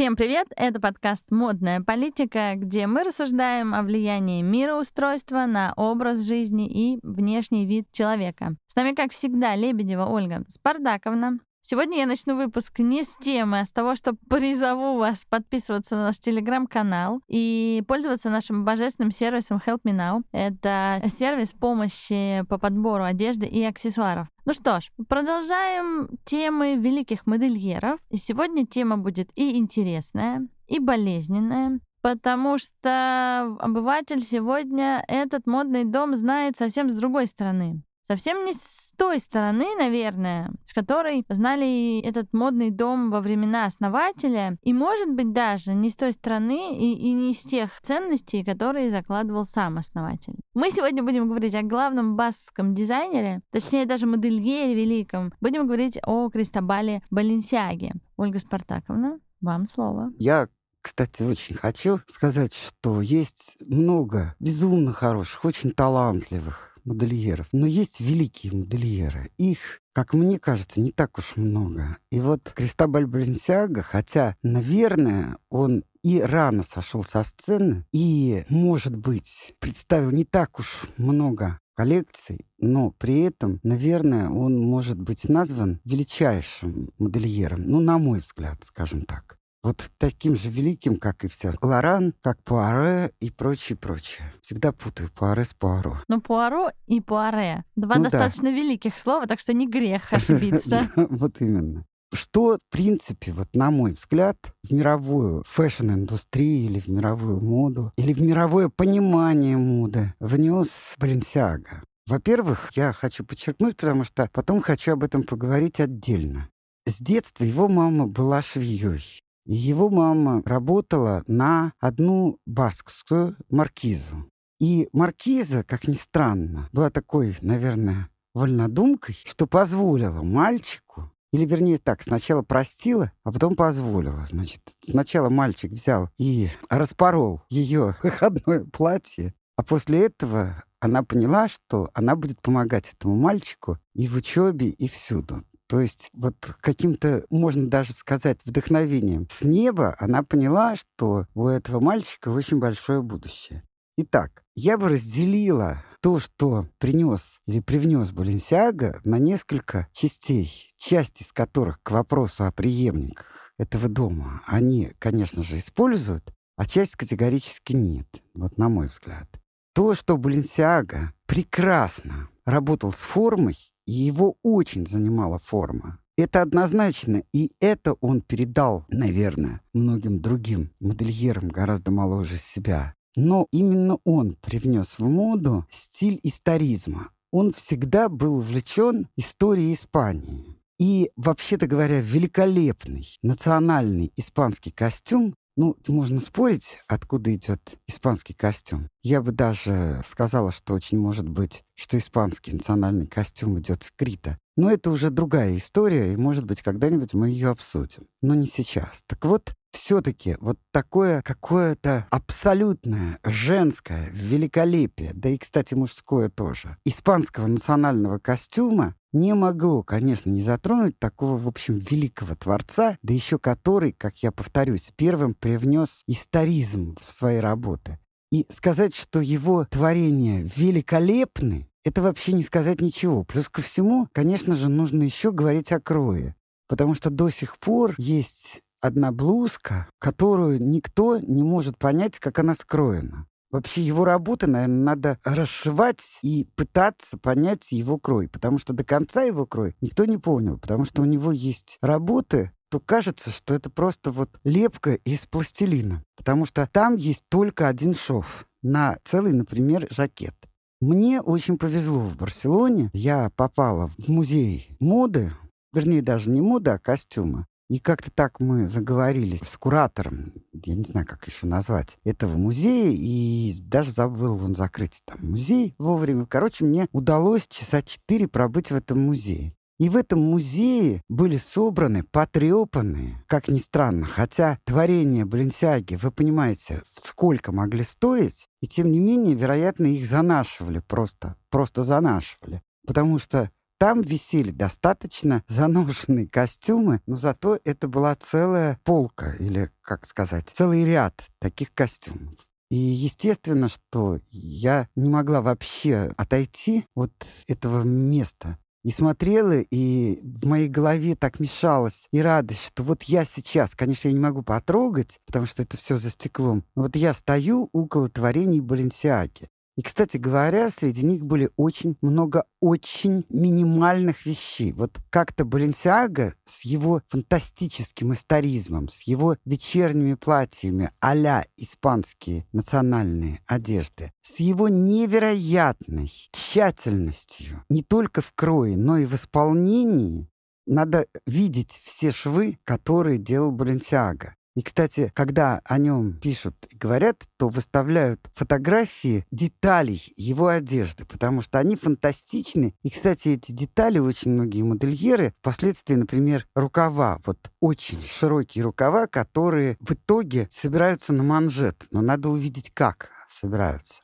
[0.00, 0.46] Всем привет!
[0.56, 7.66] Это подкаст «Модная политика», где мы рассуждаем о влиянии мироустройства на образ жизни и внешний
[7.66, 8.54] вид человека.
[8.66, 13.64] С нами, как всегда, Лебедева Ольга Спардаковна, Сегодня я начну выпуск не с темы, а
[13.66, 19.80] с того, что призову вас подписываться на наш телеграм-канал и пользоваться нашим божественным сервисом Help
[19.84, 20.22] Me Now.
[20.32, 24.28] Это сервис помощи по подбору одежды и аксессуаров.
[24.46, 28.00] Ну что ж, продолжаем темы великих модельеров.
[28.08, 36.16] И сегодня тема будет и интересная, и болезненная, потому что обыватель сегодня этот модный дом
[36.16, 37.82] знает совсем с другой стороны.
[38.02, 44.58] Совсем не с той стороны, наверное, с которой знали этот модный дом во времена основателя,
[44.62, 48.90] и, может быть, даже не с той стороны и, и не с тех ценностей, которые
[48.90, 50.34] закладывал сам основатель.
[50.52, 55.32] Мы сегодня будем говорить о главном баскском дизайнере, точнее, даже модельере великом.
[55.40, 57.94] Будем говорить о Кристобале Баленсиаге.
[58.18, 60.12] Ольга Спартаковна, вам слово.
[60.18, 60.48] Я
[60.82, 67.46] кстати, очень хочу сказать, что есть много безумно хороших, очень талантливых модельеров.
[67.52, 69.30] Но есть великие модельеры.
[69.38, 71.96] Их, как мне кажется, не так уж много.
[72.10, 79.54] И вот Кристобаль Баленсиага, хотя, наверное, он и рано сошел со сцены, и, может быть,
[79.58, 86.90] представил не так уж много коллекций, но при этом, наверное, он может быть назван величайшим
[86.98, 91.52] модельером, ну, на мой взгляд, скажем так вот таким же великим, как и все.
[91.60, 94.32] Лоран, как Пуаре и прочее, прочее.
[94.40, 95.98] Всегда путаю Пуаре с Пуаро.
[96.08, 97.64] Ну, Пуаро и Пуаре.
[97.76, 98.56] Два ну, достаточно да.
[98.56, 100.88] великих слова, так что не грех ошибиться.
[100.96, 101.84] Вот именно.
[102.12, 107.92] Что, в принципе, вот на мой взгляд, в мировую fashion -индустрию или в мировую моду,
[107.96, 111.84] или в мировое понимание моды внес Баленсиага?
[112.08, 116.48] Во-первых, я хочу подчеркнуть, потому что потом хочу об этом поговорить отдельно.
[116.84, 119.20] С детства его мама была швеей.
[119.52, 124.30] Его мама работала на одну баскскую маркизу.
[124.60, 132.00] И маркиза, как ни странно, была такой, наверное, вольнодумкой, что позволила мальчику, или вернее так,
[132.02, 134.24] сначала простила, а потом позволила.
[134.24, 141.90] Значит, сначала мальчик взял и распорол ее выходное платье, а после этого она поняла, что
[141.92, 145.42] она будет помогать этому мальчику и в учебе, и всюду.
[145.70, 151.78] То есть вот каким-то, можно даже сказать, вдохновением с неба она поняла, что у этого
[151.78, 153.62] мальчика очень большое будущее.
[153.96, 161.32] Итак, я бы разделила то, что принес или привнес Баленсиага, на несколько частей, часть из
[161.32, 168.08] которых к вопросу о преемниках этого дома они, конечно же, используют, а часть категорически нет,
[168.34, 169.28] вот на мой взгляд.
[169.72, 173.56] То, что Баленсиага прекрасно работал с формой,
[173.90, 175.98] его очень занимала форма.
[176.16, 182.94] Это однозначно, и это он передал, наверное, многим другим модельерам гораздо моложе себя.
[183.16, 187.08] Но именно он привнес в моду стиль историзма.
[187.32, 190.56] Он всегда был увлечен историей Испании.
[190.78, 198.88] И, вообще-то говоря, великолепный национальный испанский костюм ну, можно спорить, откуда идет испанский костюм.
[199.02, 204.38] Я бы даже сказала, что очень может быть, что испанский национальный костюм идет с Крита.
[204.56, 208.06] Но это уже другая история, и, может быть, когда-нибудь мы ее обсудим.
[208.22, 209.02] Но не сейчас.
[209.06, 217.46] Так вот, все-таки вот такое какое-то абсолютное женское великолепие, да и, кстати, мужское тоже, испанского
[217.46, 223.92] национального костюма не могло, конечно, не затронуть такого, в общем, великого творца, да еще который,
[223.92, 227.98] как я повторюсь, первым привнес историзм в свои работы.
[228.30, 233.24] И сказать, что его творения великолепны, это вообще не сказать ничего.
[233.24, 236.36] Плюс ко всему, конечно же, нужно еще говорить о крое.
[236.68, 242.54] Потому что до сих пор есть одна блузка, которую никто не может понять, как она
[242.54, 243.26] скроена.
[243.50, 249.22] Вообще его работы, наверное, надо расшивать и пытаться понять его крой, потому что до конца
[249.22, 253.68] его крой никто не понял, потому что у него есть работы, то кажется, что это
[253.68, 259.88] просто вот лепка из пластилина, потому что там есть только один шов на целый, например,
[259.90, 260.34] жакет.
[260.80, 262.90] Мне очень повезло в Барселоне.
[262.94, 265.32] Я попала в музей моды,
[265.74, 267.46] вернее, даже не моды, а костюма.
[267.70, 272.92] И как-то так мы заговорили с куратором, я не знаю, как еще назвать, этого музея,
[272.92, 276.26] и даже забыл он закрыть там музей вовремя.
[276.26, 279.54] Короче, мне удалось часа четыре пробыть в этом музее.
[279.78, 286.82] И в этом музее были собраны потрепанные, как ни странно, хотя творения Баленсиаги, вы понимаете,
[287.00, 292.62] сколько могли стоить, и тем не менее, вероятно, их занашивали просто, просто занашивали.
[292.84, 293.48] Потому что
[293.80, 300.84] там висели достаточно заношенные костюмы, но зато это была целая полка, или, как сказать, целый
[300.84, 302.34] ряд таких костюмов.
[302.70, 307.12] И естественно, что я не могла вообще отойти от
[307.48, 308.58] этого места.
[308.84, 314.08] И смотрела, и в моей голове так мешалась и радость, что вот я сейчас, конечно,
[314.08, 318.08] я не могу потрогать, потому что это все за стеклом, но вот я стою около
[318.08, 319.48] творений Баленсиаки.
[319.76, 324.72] И, кстати говоря, среди них были очень много очень минимальных вещей.
[324.72, 334.12] Вот как-то Баленсиага с его фантастическим историзмом, с его вечерними платьями а испанские национальные одежды,
[334.22, 340.28] с его невероятной тщательностью не только в крое, но и в исполнении,
[340.66, 344.36] надо видеть все швы, которые делал Баленсиага.
[344.56, 351.40] И, кстати, когда о нем пишут и говорят, то выставляют фотографии деталей его одежды, потому
[351.40, 352.74] что они фантастичны.
[352.82, 359.76] И, кстати, эти детали очень многие модельеры впоследствии, например, рукава, вот очень широкие рукава, которые
[359.80, 364.02] в итоге собираются на манжет, но надо увидеть, как собираются.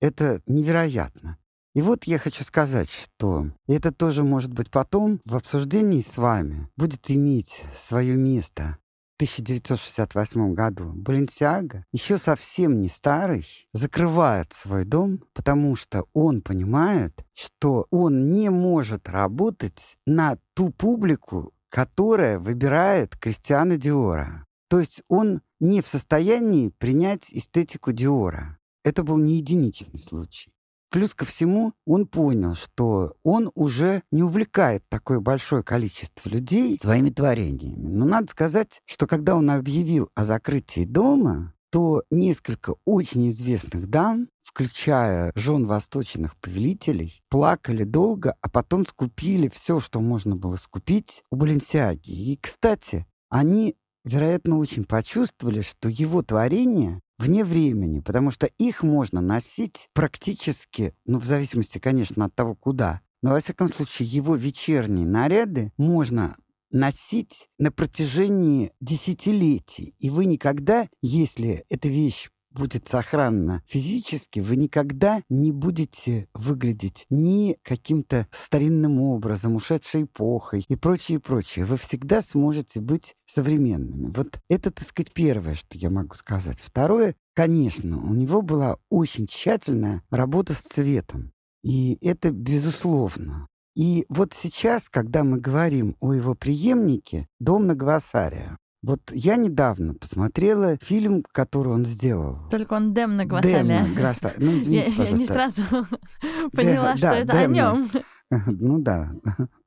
[0.00, 1.38] Это невероятно.
[1.74, 6.70] И вот я хочу сказать, что это тоже, может быть, потом в обсуждении с вами
[6.76, 8.78] будет иметь свое место.
[9.16, 17.86] 1968 году Баленсиага, еще совсем не старый, закрывает свой дом, потому что он понимает, что
[17.90, 24.44] он не может работать на ту публику, которая выбирает Кристиана Диора.
[24.68, 28.58] То есть он не в состоянии принять эстетику Диора.
[28.84, 30.52] Это был не единичный случай.
[30.96, 37.10] Плюс ко всему, он понял, что он уже не увлекает такое большое количество людей своими
[37.10, 37.86] творениями.
[37.86, 44.28] Но надо сказать, что когда он объявил о закрытии дома, то несколько очень известных дам,
[44.42, 51.36] включая жен восточных повелителей, плакали долго, а потом скупили все, что можно было скупить у
[51.36, 52.10] Баленсиаги.
[52.10, 59.20] И, кстати, они, вероятно, очень почувствовали, что его творения вне времени, потому что их можно
[59.20, 63.00] носить практически, ну, в зависимости, конечно, от того, куда.
[63.22, 66.36] Но, во всяком случае, его вечерние наряды можно
[66.70, 69.94] носить на протяжении десятилетий.
[69.98, 77.56] И вы никогда, если эта вещь будет сохранна физически, вы никогда не будете выглядеть ни
[77.62, 81.64] каким-то старинным образом, ушедшей эпохой и прочее, прочее.
[81.64, 84.12] Вы всегда сможете быть современными.
[84.14, 86.58] Вот это, так сказать, первое, что я могу сказать.
[86.60, 91.32] Второе, конечно, у него была очень тщательная работа с цветом.
[91.62, 93.48] И это безусловно.
[93.74, 98.56] И вот сейчас, когда мы говорим о его преемнике, «Дом на Гвасария»,
[98.86, 102.38] вот я недавно посмотрела фильм, который он сделал.
[102.50, 103.64] Только он Дэм на Гвасале.
[103.64, 104.32] Дэм Граса.
[104.38, 105.04] Ну, извините, я.
[105.04, 105.62] Я не сразу
[106.52, 107.90] поняла, что это о нем.
[108.28, 109.12] Ну да,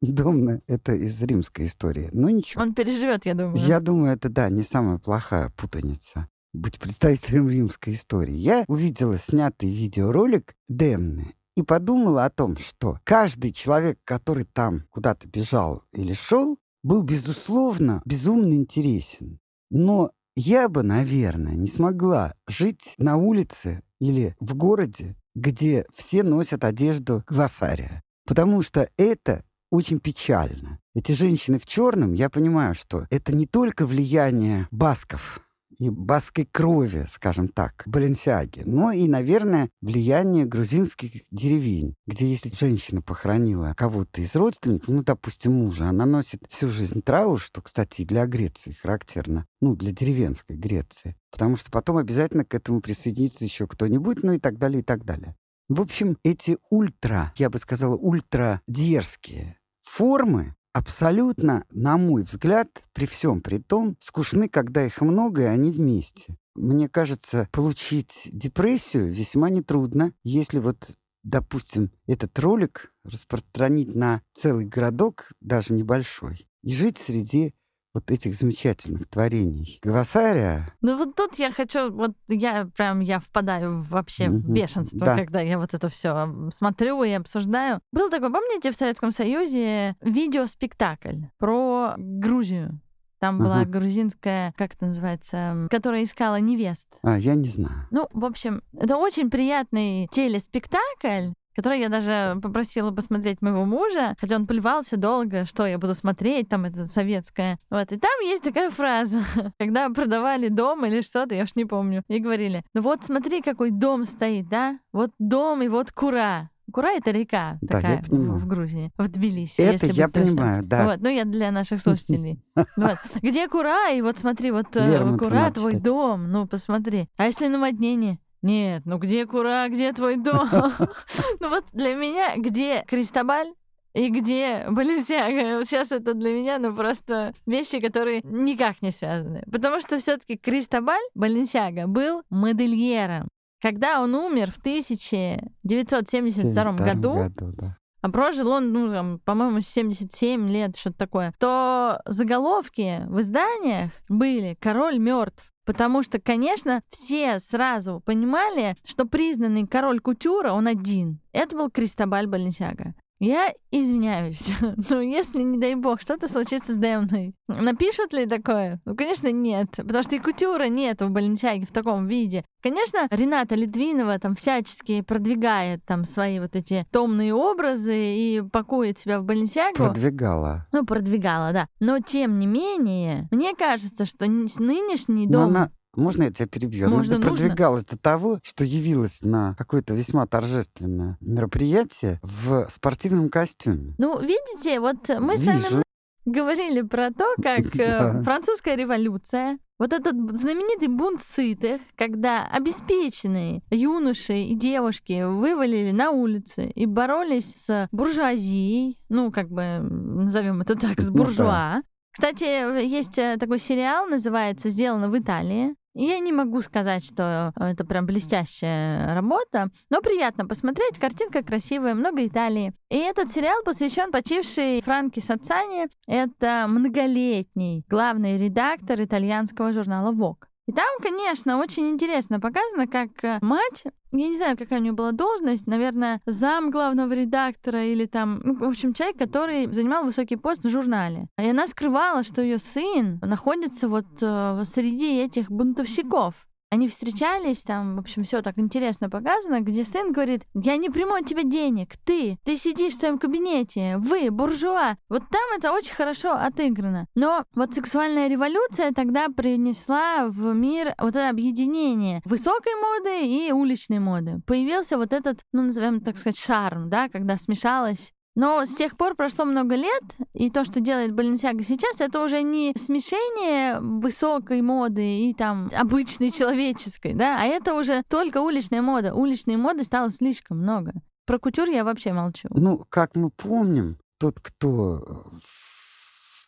[0.02, 2.10] Домна— это из римской истории.
[2.12, 2.62] Ну ничего.
[2.62, 3.56] Он переживет, я думаю.
[3.56, 8.36] Я думаю, это, да, не самая плохая путаница быть представителем римской истории.
[8.36, 15.28] Я увидела снятый видеоролик Демны и подумала о том, что каждый человек, который там куда-то
[15.28, 19.40] бежал или шел, был, безусловно, безумно интересен.
[19.70, 26.64] Но я бы, наверное, не смогла жить на улице или в городе, где все носят
[26.64, 28.02] одежду глоссария.
[28.26, 30.80] Потому что это очень печально.
[30.96, 35.42] Эти женщины в черном, я понимаю, что это не только влияние басков,
[35.80, 43.02] и баской крови, скажем так, Баленсиаги, но и, наверное, влияние грузинских деревень, где если женщина
[43.02, 48.26] похоронила кого-то из родственников, ну, допустим, мужа, она носит всю жизнь траур, что, кстати, для
[48.26, 54.24] Греции характерно, ну, для деревенской Греции, потому что потом обязательно к этому присоединится еще кто-нибудь,
[54.24, 55.36] ну и так далее, и так далее.
[55.70, 63.06] В общем, эти ультра, я бы сказала, ультра дерзкие формы абсолютно, на мой взгляд, при
[63.06, 66.38] всем при том, скучны, когда их много, и они вместе.
[66.56, 75.32] Мне кажется, получить депрессию весьма нетрудно, если вот, допустим, этот ролик распространить на целый городок,
[75.40, 77.54] даже небольшой, и жить среди
[77.94, 79.80] вот этих замечательных творений.
[79.82, 80.74] Гвасария...
[80.82, 84.38] Ну вот тут я хочу, вот я прям, я впадаю вообще mm-hmm.
[84.38, 85.16] в бешенство, да.
[85.16, 87.80] когда я вот это все смотрю и обсуждаю.
[87.92, 92.80] Был такой, помните, в Советском Союзе видеоспектакль про Грузию?
[93.20, 93.44] Там ага.
[93.44, 96.88] была грузинская, как это называется, которая искала невест.
[97.04, 97.86] А, я не знаю.
[97.92, 104.36] Ну, в общем, это очень приятный телеспектакль, который я даже попросила посмотреть моего мужа, хотя
[104.36, 107.58] он плевался долго, что я буду смотреть, там это советское.
[107.70, 109.20] Вот, и там есть такая фраза,
[109.60, 113.72] когда продавали дом или что-то, я уж не помню, и говорили, ну вот смотри, какой
[113.72, 114.80] дом стоит, да?
[114.92, 116.50] Вот дом и вот кура.
[116.72, 119.62] Кура— это река я такая в, в Грузии, в Тбилиси.
[119.62, 120.86] Это я понимаю, да.
[120.86, 122.40] Вот, ну я для наших слушателей.
[122.76, 122.98] Вот.
[123.22, 123.92] Где Кура?
[123.92, 126.32] И вот смотри, вот э, Кура твой дом.
[126.32, 127.10] Ну, посмотри.
[127.18, 128.20] А если наводнение?
[128.42, 130.50] Нет, ну где Кура, где твой дом?
[131.40, 133.54] Ну вот для меня где Кристобаль
[133.94, 135.66] и где Баленсиага?
[135.66, 139.44] Сейчас это для меня, ну просто вещи, которые никак не связаны.
[139.52, 143.28] Потому что все таки Кристобаль Баленсиага был модельером.
[143.62, 147.76] Когда он умер в 1972 году, да.
[148.02, 154.56] а прожил он, ну, там, по-моему, 77 лет, что-то такое, то заголовки в изданиях были
[154.62, 155.44] «Король мертв».
[155.70, 161.20] Потому что, конечно, все сразу понимали, что признанный король кутюра, он один.
[161.32, 162.96] Это был Кристобаль Баленсиага.
[163.20, 164.46] Я извиняюсь,
[164.90, 168.80] но если, не дай бог, что-то случится с Демной, напишут ли такое?
[168.86, 172.46] Ну, конечно, нет, потому что и кутюра нет в Баленсиаге в таком виде.
[172.64, 179.20] Конечно, Рената Литвинова там всячески продвигает там свои вот эти томные образы и пакует себя
[179.20, 179.76] в Баленсиагу.
[179.76, 180.66] Продвигала.
[180.72, 181.68] Ну, продвигала, да.
[181.82, 185.50] Но, тем не менее, мне кажется, что нынешний Но дом...
[185.50, 186.88] она можно я тебя перебью?
[186.88, 187.30] Она Можно, нужно.
[187.30, 193.94] продвигалась до того, что явилась на какое-то весьма торжественное мероприятие в спортивном костюме.
[193.98, 195.84] Ну, видите, вот мы с вами Вижу.
[196.26, 198.24] говорили про то, как э, Да.
[198.24, 206.68] французская революция, вот этот знаменитый бунт сытых, когда обеспеченные юноши и девушки вывалили на улицы
[206.76, 211.18] и боролись с буржуазией, ну, как бы назовем это так, с Ну да.
[211.24, 211.82] буржуа.
[212.12, 212.44] Кстати,
[212.86, 215.76] есть э, такой сериал, называется «Сделано в Италии».
[215.96, 221.00] Я не могу сказать, что это прям блестящая работа, но приятно посмотреть.
[221.00, 222.74] Картинка красивая, много Италии.
[222.90, 225.88] И этот сериал посвящен почившей Франки Сацани.
[226.08, 230.46] Это многолетний главный редактор итальянского журнала Vogue.
[230.68, 234.94] И там, конечно, очень интересно показано, как э, мать, я не знаю, какая у нее
[234.94, 240.36] была должность, наверное, зам главного редактора или там, ну, в общем, человек, который занимал высокий
[240.36, 241.28] пост в журнале.
[241.38, 246.34] И она скрывала, что ее сын находится вот э, среди этих бунтовщиков.
[246.72, 251.16] Они встречались, там, в общем, все так интересно показано, где сын говорит, я не приму
[251.16, 254.98] от тебя денег, ты, ты сидишь в своем кабинете, вы, буржуа.
[255.10, 257.08] Вот там это очень хорошо отыграно.
[257.16, 264.00] Но вот сексуальная революция тогда принесла в мир вот это объединение высокой моды и уличной
[264.00, 264.42] моды.
[264.46, 269.16] Появился вот этот, ну, назовем так сказать, шарм, да, когда смешалось но с тех пор
[269.16, 270.04] прошло много лет,
[270.34, 276.32] и то, что делает Баленсиага сейчас, это уже не смешение высокой моды и там обычной
[276.32, 279.14] человеческой, да, а это уже только уличная мода.
[279.14, 280.94] Уличной моды стало слишком много.
[281.26, 282.48] Про кутюр я вообще молчу.
[282.52, 286.48] Ну, как мы помним, тот, кто в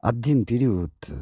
[0.00, 1.14] один период э,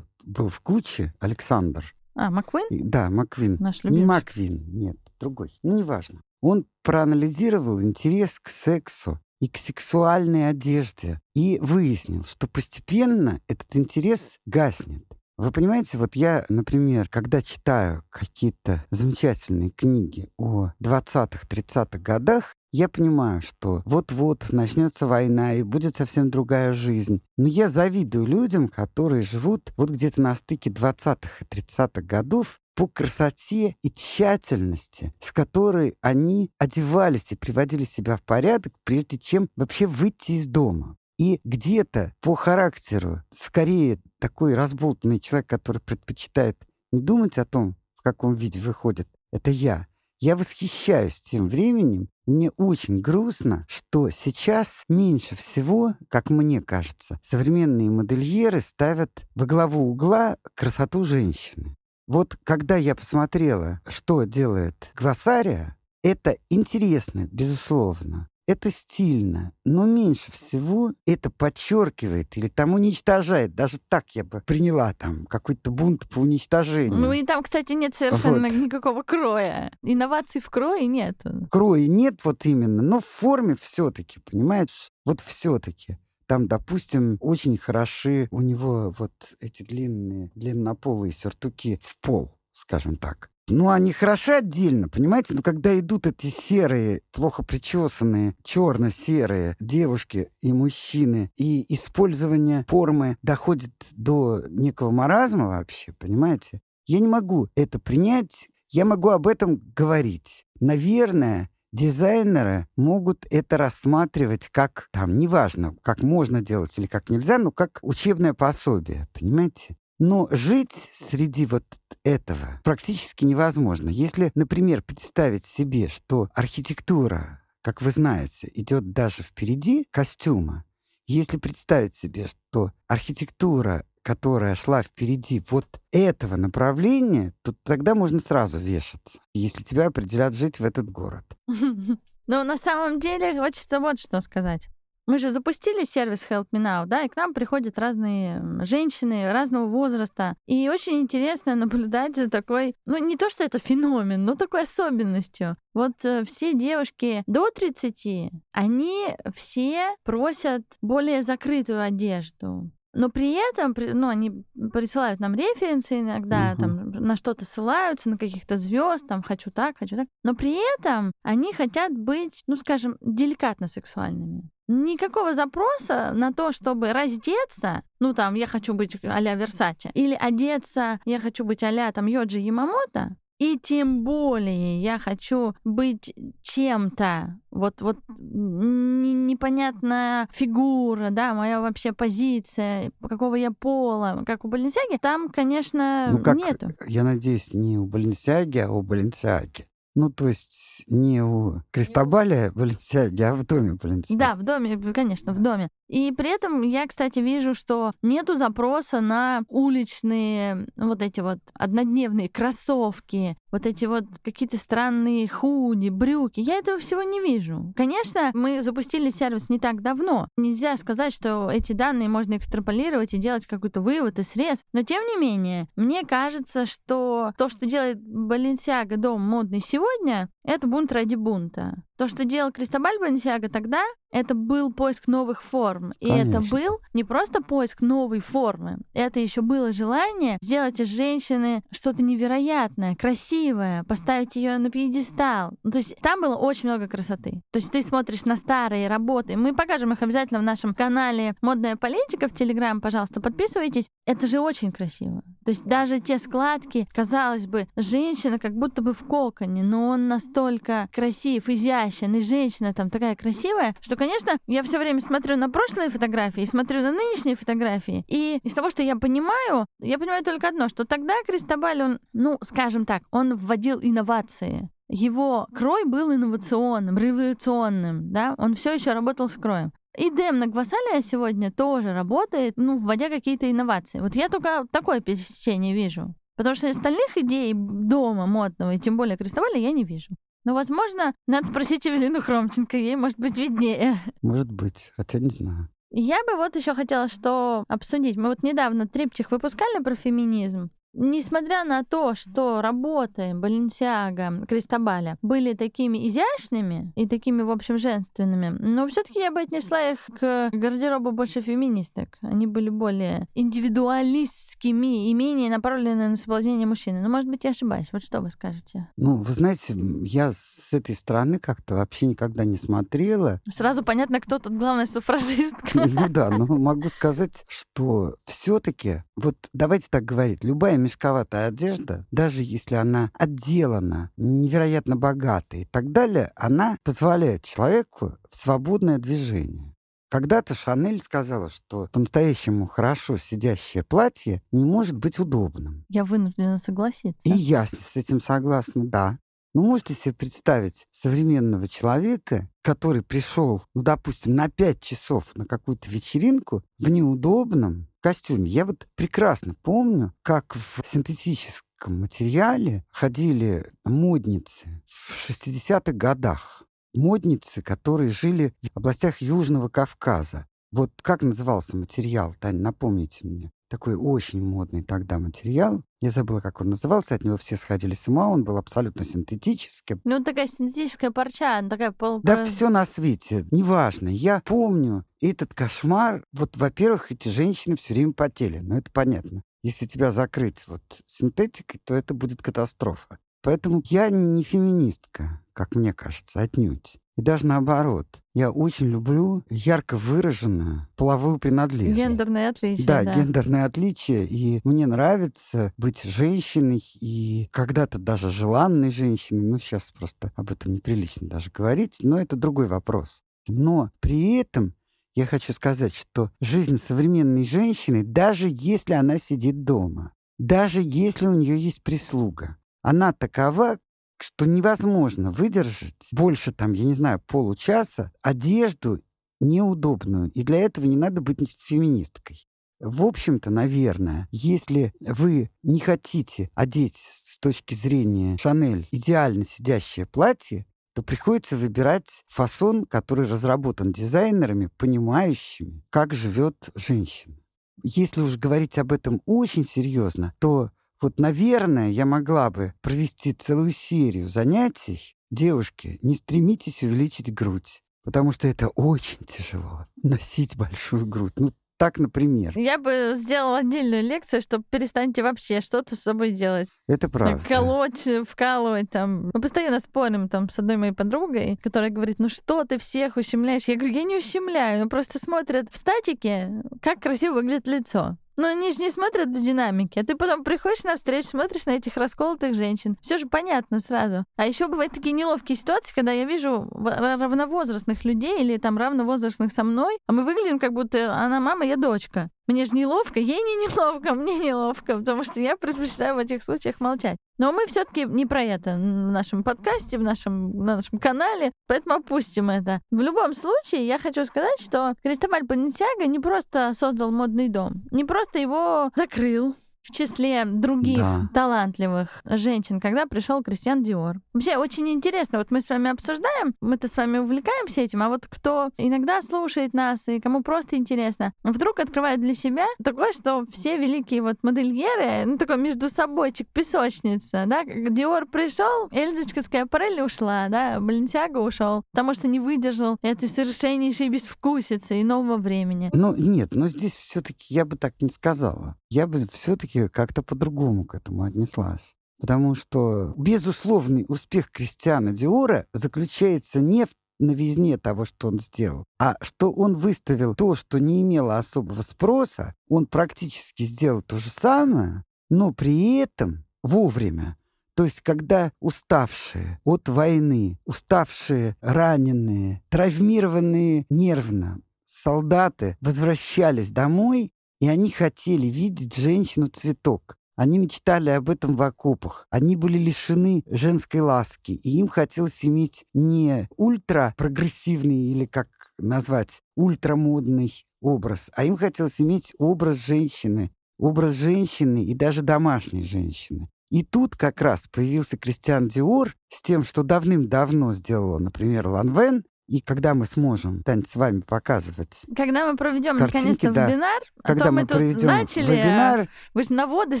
[0.24, 2.64] был в Гуччи, Александр, А, Маквин?
[2.70, 4.06] да, Маквин, Наш не любимый.
[4.06, 6.22] Маквин, нет, другой, ну, неважно.
[6.40, 14.38] Он проанализировал интерес к сексу и к сексуальной одежде и выяснил, что постепенно этот интерес
[14.46, 15.04] гаснет.
[15.36, 22.88] Вы понимаете, вот я, например, когда читаю какие-то замечательные книги о 20-х, 30-х годах, я
[22.88, 27.20] понимаю, что вот-вот начнется война и будет совсем другая жизнь.
[27.36, 32.86] Но я завидую людям, которые живут вот где-то на стыке 20-х и 30-х годов по
[32.86, 39.86] красоте и тщательности, с которой они одевались и приводили себя в порядок, прежде чем вообще
[39.86, 40.96] выйти из дома.
[41.16, 48.02] И где-то по характеру скорее такой разболтанный человек, который предпочитает не думать о том, в
[48.02, 49.86] каком виде выходит, это я.
[50.20, 52.08] Я восхищаюсь тем временем.
[52.26, 59.90] Мне очень грустно, что сейчас меньше всего, как мне кажется, современные модельеры ставят во главу
[59.90, 61.76] угла красоту женщины.
[62.06, 68.28] Вот когда я посмотрела, что делает Гвасария, это интересно, безусловно.
[68.46, 73.54] Это стильно, но меньше всего это подчеркивает или там уничтожает.
[73.54, 76.98] Даже так я бы приняла там какой-то бунт по уничтожению.
[76.98, 78.54] Ну и там, кстати, нет совершенно Вот.
[78.54, 79.72] никакого кроя.
[79.80, 81.16] Инноваций в крое нет.
[81.50, 84.90] Кроя нет вот именно, но в форме все-таки, понимаешь?
[85.06, 85.96] Вот все-таки.
[86.26, 93.30] Там, допустим, очень хороши у него вот эти длинные, длиннополые сюртуки в пол, скажем так.
[93.48, 95.34] Ну, они хороши отдельно, понимаете?
[95.34, 103.72] Но когда идут эти серые, плохо причесанные, черно-серые девушки и мужчины, и использование формы доходит
[103.92, 106.62] до некого маразма вообще, понимаете?
[106.86, 110.46] Я не могу это принять, я могу об этом говорить.
[110.58, 117.50] Наверное, дизайнеры могут это рассматривать как, там, неважно, как можно делать или как нельзя, но
[117.50, 119.76] как учебное пособие, понимаете?
[119.98, 121.64] Но жить среди вот
[122.04, 123.88] этого практически невозможно.
[123.88, 130.66] Если, например, представить себе, что архитектура как вы знаете, идет даже впереди костюма.
[131.06, 138.58] Если представить себе, что архитектура, которая шла впереди вот этого направления, то тогда можно сразу
[138.58, 141.24] вешаться, если тебя определят жить в этот город.
[142.26, 144.70] Ну, на самом деле, хочется вот что сказать.
[145.06, 149.66] Мы же запустили сервис Help Me Now, да, и к нам приходят разные женщины разного
[149.66, 150.34] возраста.
[150.46, 155.58] И очень интересно наблюдать за такой, ну не то, что это феномен, но такой особенностью.
[155.74, 162.70] Вот э, все девушки до 30, они все просят более закрытую одежду.
[162.94, 166.60] Но при этом, ну, они присылают нам референсы иногда, угу.
[166.60, 170.06] там, на что-то ссылаются, на каких-то звезд, там, хочу так, хочу так.
[170.22, 174.48] Но при этом они хотят быть, ну, скажем, деликатно сексуальными.
[174.66, 181.00] Никакого запроса на то, чтобы раздеться, ну там, я хочу быть а-ля Версаче, или одеться,
[181.04, 187.80] я хочу быть а-ля там Йоджи Ямамото, и тем более я хочу быть чем-то, вот,
[187.80, 196.10] вот непонятная фигура, да, моя вообще позиция, какого я пола, как у Баленсиаги, там, конечно,
[196.12, 196.70] ну, как, нету.
[196.86, 199.66] Я надеюсь, не у Баленсиаги, а у Баленсиаги.
[199.96, 204.18] Ну, то есть не у Кристобаля Баленсиаги, а в доме Баленсиаги.
[204.18, 205.68] Да, в доме, конечно, в доме.
[205.88, 212.28] И при этом я, кстати, вижу, что нету запроса на уличные вот эти вот однодневные
[212.28, 216.40] кроссовки, вот эти вот какие-то странные худи, брюки.
[216.40, 217.72] Я этого всего не вижу.
[217.76, 220.28] Конечно, мы запустили сервис не так давно.
[220.36, 224.60] Нельзя сказать, что эти данные можно экстраполировать и делать какой-то вывод и срез.
[224.72, 230.66] Но тем не менее, мне кажется, что то, что делает Баленсиага дом модный сегодня, это
[230.66, 231.82] бунт ради бунта.
[231.96, 233.82] То, что делал Кристобаль Бансиага тогда,
[234.14, 235.92] это был поиск новых форм.
[235.98, 236.38] И Конечно.
[236.38, 242.02] это был не просто поиск новой формы, это еще было желание сделать из женщины что-то
[242.02, 245.54] невероятное, красивое, поставить ее на пьедестал.
[245.64, 247.42] Ну, то есть там было очень много красоты.
[247.50, 249.36] То есть ты смотришь на старые работы.
[249.36, 253.88] Мы покажем их обязательно в нашем канале «Модная политика» в Телеграм, пожалуйста, подписывайтесь.
[254.06, 255.22] Это же очень красиво.
[255.44, 260.06] То есть даже те складки, казалось бы, женщина как будто бы в коконе, но он
[260.06, 265.48] настолько красив, изящен, и женщина там такая красивая, что, конечно, я все время смотрю на
[265.48, 270.48] прошлые фотографии, смотрю на нынешние фотографии, и из того, что я понимаю, я понимаю только
[270.48, 274.68] одно, что тогда Кристобаль, он, ну, скажем так, он вводил инновации.
[274.88, 279.72] Его крой был инновационным, революционным, да, он все еще работал с кроем.
[279.96, 284.00] И Дэм на Гвасалия сегодня тоже работает, ну, вводя какие-то инновации.
[284.00, 286.14] Вот я только такое пересечение вижу.
[286.36, 290.10] Потому что остальных идей дома модного, и тем более крестовали, я не вижу.
[290.44, 293.96] Но, возможно, надо спросить Эвелину Хромченко, ей может быть виднее.
[294.22, 295.68] Может быть, хотя не знаю.
[295.90, 298.16] Я бы вот еще хотела что обсудить.
[298.16, 300.70] Мы вот недавно трипчих выпускали про феминизм.
[300.94, 308.56] Несмотря на то, что работы Баленсиага, Кристобаля были такими изящными и такими, в общем, женственными,
[308.60, 312.16] но все таки я бы отнесла их к гардеробу больше феминисток.
[312.22, 317.00] Они были более индивидуалистскими и менее направлены на соблазнение мужчины.
[317.02, 317.88] Но, может быть, я ошибаюсь.
[317.92, 318.88] Вот что вы скажете?
[318.96, 323.40] Ну, вы знаете, я с этой стороны как-то вообще никогда не смотрела.
[323.48, 325.88] Сразу понятно, кто тут главная суфражистка.
[325.88, 332.06] Ну да, но могу сказать, что все таки вот давайте так говорить, любая мешковатая одежда,
[332.10, 339.74] даже если она отделана невероятно богатой и так далее, она позволяет человеку в свободное движение.
[340.10, 345.84] Когда-то Шанель сказала, что по-настоящему хорошо сидящее платье не может быть удобным.
[345.88, 347.28] Я вынуждена согласиться.
[347.28, 349.18] И я с этим согласна, да.
[349.54, 355.88] Ну, можете себе представить современного человека, который пришел, ну, допустим, на пять часов на какую-то
[355.88, 358.50] вечеринку в неудобном костюме.
[358.50, 366.64] Я вот прекрасно помню, как в синтетическом материале ходили модницы в 60-х годах.
[366.92, 370.48] Модницы, которые жили в областях Южного Кавказа.
[370.72, 375.82] Вот как назывался материал, Таня, напомните мне такой очень модный тогда материал.
[376.00, 380.00] Я забыла, как он назывался, от него все сходили с ума, он был абсолютно синтетическим.
[380.04, 382.20] Ну, такая синтетическая парча, такая пол...
[382.22, 384.08] Да все на свете, неважно.
[384.08, 386.24] Я помню этот кошмар.
[386.32, 389.42] Вот, во-первых, эти женщины все время потели, ну, это понятно.
[389.62, 393.18] Если тебя закрыть вот синтетикой, то это будет катастрофа.
[393.42, 396.98] Поэтому я не феминистка, как мне кажется, отнюдь.
[397.16, 398.06] И даже наоборот.
[398.34, 401.96] Я очень люблю ярко выраженную половую принадлежность.
[401.96, 402.86] Гендерные отличия.
[402.86, 404.24] Да, да, гендерные отличия.
[404.24, 409.42] И мне нравится быть женщиной и когда-то даже желанной женщиной.
[409.42, 413.22] Ну, сейчас просто об этом неприлично даже говорить, но это другой вопрос.
[413.46, 414.74] Но при этом
[415.14, 421.34] я хочу сказать, что жизнь современной женщины, даже если она сидит дома, даже если у
[421.34, 423.78] нее есть прислуга, она такова,
[424.18, 429.00] что невозможно выдержать больше, там, я не знаю, получаса одежду
[429.40, 430.30] неудобную.
[430.30, 432.46] И для этого не надо быть феминисткой.
[432.80, 440.66] В общем-то, наверное, если вы не хотите одеть с точки зрения Шанель идеально сидящее платье,
[440.94, 447.36] то приходится выбирать фасон, который разработан дизайнерами, понимающими, как живет женщина.
[447.82, 450.70] Если уж говорить об этом очень серьезно, то
[451.04, 455.14] вот, наверное, я могла бы провести целую серию занятий.
[455.30, 461.34] Девушки, не стремитесь увеличить грудь, потому что это очень тяжело носить большую грудь.
[461.36, 462.56] Ну, так, например.
[462.56, 466.68] Я бы сделала отдельную лекцию, чтобы перестаньте вообще что-то с собой делать.
[466.88, 467.44] Это правда.
[467.46, 469.30] Колоть, вкалывать там.
[469.34, 473.68] Мы постоянно спорим там с одной моей подругой, которая говорит, ну что ты всех ущемляешь?
[473.68, 478.16] Я говорю, я не ущемляю, просто смотрят в статике, как красиво выглядит лицо.
[478.36, 480.00] Но они же не смотрят в динамике.
[480.00, 482.96] А ты потом приходишь на встречу, смотришь на этих расколотых женщин.
[483.00, 484.24] Все же понятно сразу.
[484.36, 489.64] А еще бывают такие неловкие ситуации, когда я вижу равновозрастных людей или там равновозрастных со
[489.64, 492.30] мной, а мы выглядим как будто она мама, я дочка.
[492.46, 496.78] Мне же неловко, ей не неловко, мне неловко, потому что я предпочитаю в этих случаях
[496.78, 497.16] молчать.
[497.38, 501.52] Но мы все таки не про это в нашем подкасте, в нашем, на нашем канале,
[501.66, 502.80] поэтому опустим это.
[502.90, 508.04] В любом случае, я хочу сказать, что Кристобаль Панетяга не просто создал модный дом, не
[508.04, 511.28] просто его закрыл, в числе других да.
[511.34, 514.16] талантливых женщин, когда пришел Кристиан Диор.
[514.32, 518.26] Вообще очень интересно, вот мы с вами обсуждаем, мы-то с вами увлекаемся этим, а вот
[518.26, 523.76] кто иногда слушает нас и кому просто интересно, вдруг открывает для себя такое, что все
[523.76, 530.80] великие вот модельеры, ну такой между собойчик, песочница, да, Диор пришел, Эльзочка Скайапарелли ушла, да,
[530.80, 535.90] Баленсиаго ушел, потому что не выдержал этой совершеннейшей безвкусицы и нового времени.
[535.92, 538.76] Ну нет, но здесь все-таки я бы так не сказала.
[538.94, 541.96] Я бы все-таки как-то по-другому к этому отнеслась.
[542.20, 549.16] Потому что безусловный успех Кристиана Диора заключается не в новизне того, что он сделал, а
[549.20, 555.02] что он выставил то, что не имело особого спроса, он практически сделал то же самое,
[555.28, 557.36] но при этом вовремя.
[557.74, 567.32] То есть, когда уставшие от войны, уставшие, раненые, травмированные нервно солдаты возвращались домой,
[567.64, 570.18] и они хотели видеть женщину-цветок.
[570.36, 572.26] Они мечтали об этом в окопах.
[572.28, 574.52] Они были лишены женской ласки.
[574.52, 582.34] И им хотелось иметь не ультрапрогрессивный или как назвать, ультрамодный образ, а им хотелось иметь
[582.38, 583.50] образ женщины.
[583.78, 586.50] Образ женщины и даже домашней женщины.
[586.68, 592.60] И тут как раз появился Кристиан Диор с тем, что давным-давно сделала, например, Ланвен, и
[592.60, 596.66] когда мы сможем, Тань, с вами показывать Когда мы проведем наконец-то да.
[596.66, 599.98] вебинар, когда а то мы, мы тут проведем начали, а вебинар, вы же на воды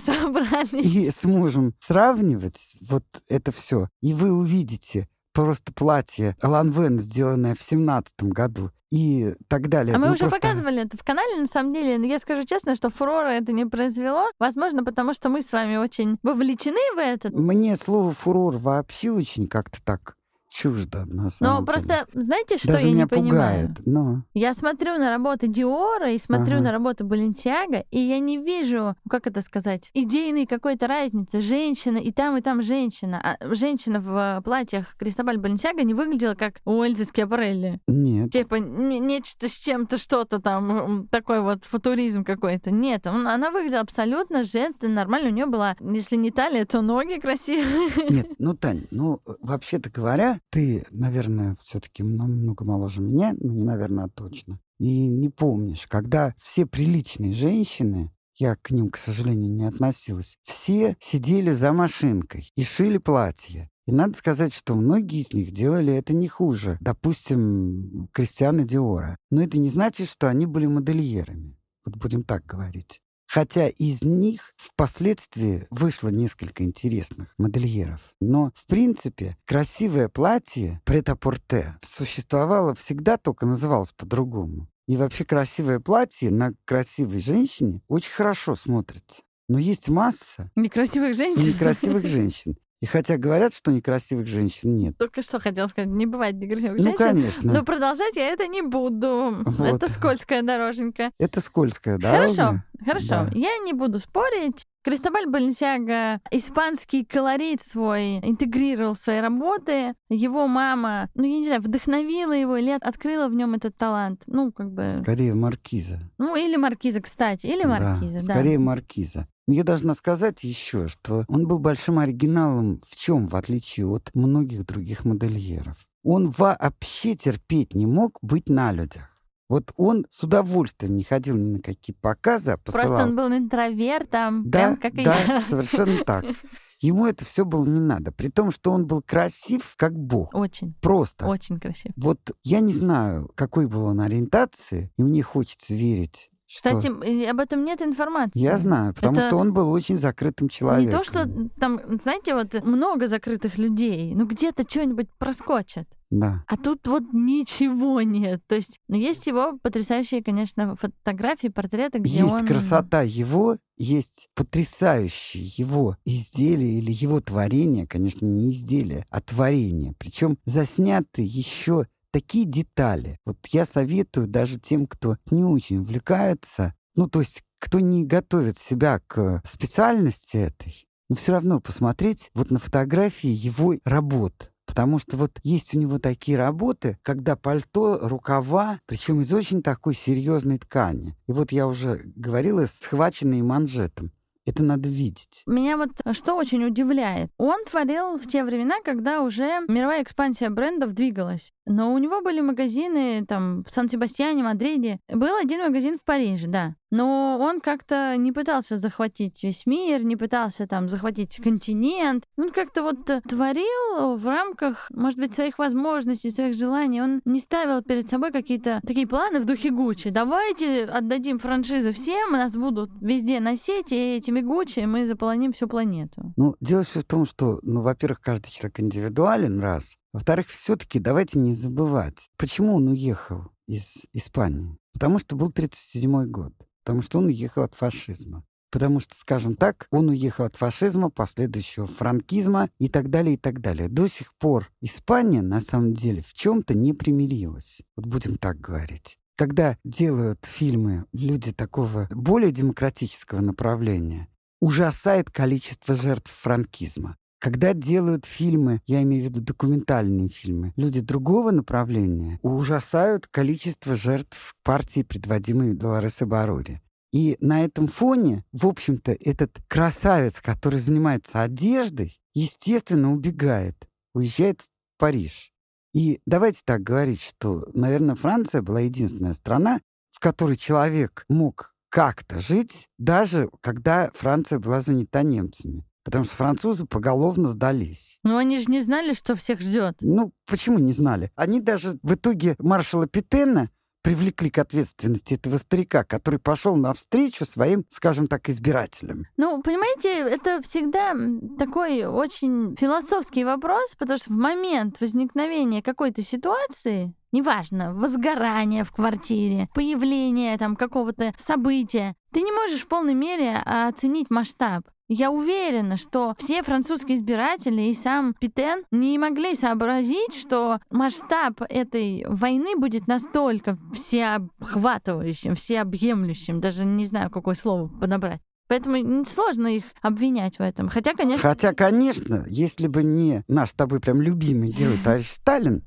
[0.00, 0.94] собрались.
[0.94, 3.88] И сможем сравнивать вот это все.
[4.02, 9.96] И вы увидите просто платье Алан Вен, сделанное в семнадцатом году, и так далее.
[9.96, 10.38] А мы ну, уже просто...
[10.38, 11.98] показывали это в канале, на самом деле.
[11.98, 14.30] Но я скажу честно, что фурора это не произвело.
[14.38, 17.30] Возможно, потому что мы с вами очень вовлечены в это.
[17.36, 20.14] Мне слово фурор вообще очень как-то так
[20.54, 21.66] чуждо, на самом Но деле.
[21.66, 23.68] просто, знаете, что Даже я не понимаю?
[23.68, 24.22] пугает, но...
[24.34, 26.64] Я смотрю на работы Диора и смотрю Ага.
[26.64, 31.40] на работы Баленсиага, и я не вижу, как это сказать, идейной какой-то разницы.
[31.40, 33.20] Женщина, и там, и там женщина.
[33.40, 37.80] А женщина в платьях Кристобаль Баленсиага не выглядела как у Эльзы Скиапарелли.
[37.88, 38.30] Нет.
[38.30, 42.70] Типа не- нечто с чем-то, что-то там, такой вот футуризм какой-то.
[42.70, 45.30] Нет, он- она выглядела абсолютно женственно, нормально.
[45.30, 47.90] У нее была, если не талия, то ноги красивые.
[48.10, 53.64] Нет, ну, Тань, ну, э, вообще-то говоря, ты, наверное, все-таки намного моложе меня, ну, не
[53.64, 54.60] наверное, а точно.
[54.78, 60.96] И не помнишь, когда все приличные женщины, я к ним, к сожалению, не относилась, все
[61.00, 63.70] сидели за машинкой и шили платья.
[63.86, 66.78] И надо сказать, что многие из них делали это не хуже.
[66.80, 69.18] Допустим, Кристиана Диора.
[69.30, 71.58] Но это не значит, что они были модельерами.
[71.84, 73.02] Вот будем так говорить.
[73.34, 78.00] Хотя из них впоследствии вышло несколько интересных модельеров.
[78.20, 84.68] Но, в принципе, красивое платье прет-а-порте существовало всегда, только называлось по-другому.
[84.86, 89.22] И вообще красивое платье на красивой женщине очень хорошо смотрится.
[89.48, 91.48] Но есть масса Некрасивых женщин.
[91.48, 92.56] некрасивых женщин.
[92.84, 94.98] И хотя говорят, что некрасивых женщин нет.
[94.98, 96.98] Только что хотел сказать, не бывает некрасивых Ну, женщин.
[96.98, 97.50] конечно.
[97.54, 99.36] Но продолжать я это не буду.
[99.42, 99.76] Вот.
[99.76, 101.10] Это скользкая дороженька.
[101.18, 102.34] Это скользкая дорога.
[102.34, 103.08] Хорошо, хорошо.
[103.08, 103.30] Да.
[103.32, 104.64] Я не буду спорить.
[104.84, 109.94] Кристобаль Баленсиага испанский колорит свой интегрировал в свои работы.
[110.10, 114.22] Его мама, ну, я не знаю, вдохновила его или открыла в нем этот талант.
[114.26, 114.90] Ну, как бы...
[114.90, 116.00] Скорее маркиза.
[116.18, 117.46] Ну, или маркиза, кстати.
[117.46, 118.34] Или маркиза, да.
[118.34, 119.26] Скорее маркиза.
[119.46, 124.66] Я должна сказать еще, что он был большим оригиналом в чем, в отличие от многих
[124.66, 125.78] других модельеров.
[126.02, 129.13] Он вообще терпеть не мог быть на людях.
[129.48, 132.86] Вот он с удовольствием не ходил ни на какие показы, а посылал...
[132.86, 135.40] Просто он был интровертом, да, прям как да, и я.
[135.42, 136.24] совершенно так.
[136.80, 140.34] Ему это все было не надо, при том, что он был красив, как бог.
[140.34, 141.26] Очень, Просто.
[141.26, 141.94] очень красиво.
[141.96, 146.76] Вот я не знаю, какой был он ориентации, и мне хочется верить, что...
[146.76, 148.38] Кстати, об этом нет информации.
[148.38, 150.86] Я знаю, потому Это что он был очень закрытым человеком.
[150.86, 151.28] Не то, что
[151.58, 155.88] там, знаете, вот много закрытых людей, ну где-то что-нибудь проскочит.
[156.14, 156.44] Да.
[156.46, 158.40] А тут вот ничего нет.
[158.46, 162.46] То есть, ну, есть его потрясающие, конечно, фотографии, портреты, где есть он...
[162.46, 169.92] красота его, есть потрясающие его изделия или его творения, конечно, не изделия, а творения.
[169.98, 173.18] Причем засняты еще такие детали.
[173.26, 178.56] Вот я советую даже тем, кто не очень увлекается, ну, то есть кто не готовит
[178.56, 184.52] себя к специальности этой, но все равно посмотреть вот на фотографии его работ.
[184.66, 189.94] Потому что вот есть у него такие работы, когда пальто, рукава, причем из очень такой
[189.94, 191.14] серьезной ткани.
[191.26, 194.12] И вот я уже говорила, схваченные манжетом.
[194.46, 195.42] Это надо видеть.
[195.46, 197.30] Меня вот что очень удивляет.
[197.38, 201.52] Он творил в те времена, когда уже мировая экспансия брендов двигалась.
[201.66, 205.00] Но у него были магазины там в Сан-Себастьяне, Мадриде.
[205.08, 206.74] Был один магазин в Париже, да.
[206.90, 212.24] Но он как-то не пытался захватить весь мир, не пытался там захватить континент.
[212.36, 217.02] Он как-то вот творил в рамках, может быть, своих возможностей, своих желаний.
[217.02, 220.10] Он не ставил перед собой какие-то такие планы в духе Гуччи.
[220.10, 226.32] Давайте отдадим франшизу всем, нас будут везде носить, и этими Гуччи мы заполоним всю планету.
[226.36, 229.96] Ну, дело все в том, что, ну, во-первых, каждый человек индивидуален, раз.
[230.14, 234.78] Во-вторых, все-таки давайте не забывать, почему он уехал из Испании.
[234.92, 236.54] Потому что был 37 год.
[236.84, 238.44] Потому что он уехал от фашизма.
[238.70, 243.60] Потому что, скажем так, он уехал от фашизма, последующего франкизма и так далее, и так
[243.60, 243.88] далее.
[243.88, 247.82] До сих пор Испания, на самом деле, в чем-то не примирилась.
[247.96, 249.18] Вот будем так говорить.
[249.36, 254.28] Когда делают фильмы люди такого более демократического направления,
[254.60, 257.16] ужасает количество жертв франкизма.
[257.44, 264.54] Когда делают фильмы, я имею в виду документальные фильмы, люди другого направления ужасают количество жертв
[264.62, 266.80] партии, предводимой Долоресо Барори.
[267.12, 273.76] И на этом фоне, в общем-то, этот красавец, который занимается одеждой, естественно, убегает,
[274.14, 275.52] уезжает в Париж.
[275.92, 282.40] И давайте так говорить, что, наверное, Франция была единственная страна, в которой человек мог как-то
[282.40, 285.84] жить, даже когда Франция была занята немцами.
[286.04, 288.18] Потому что французы поголовно сдались.
[288.22, 289.96] Но они же не знали, что всех ждет.
[290.00, 291.32] Ну, почему не знали?
[291.34, 293.70] Они даже в итоге маршала Петена
[294.04, 299.24] привлекли к ответственности этого старика, который пошел навстречу своим, скажем так, избирателям.
[299.38, 301.16] Ну, понимаете, это всегда
[301.58, 309.68] такой очень философский вопрос, потому что в момент возникновения какой-то ситуации, неважно, возгорание в квартире,
[309.74, 314.84] появление там какого-то события, ты не можешь в полной мере оценить масштаб.
[315.08, 322.24] Я уверена, что все французские избиратели и сам Питен не могли сообразить, что масштаб этой
[322.26, 328.40] войны будет настолько всеобхватывающим, всеобъемлющим, даже не знаю, какое слово подобрать.
[328.66, 330.88] Поэтому сложно их обвинять в этом.
[330.88, 331.50] Хотя, конечно...
[331.50, 335.82] Хотя, конечно, если бы не наш с тобой прям любимый герой, товарищ Сталин,